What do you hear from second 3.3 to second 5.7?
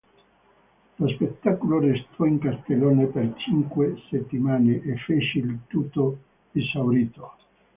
cinque settimane e fece il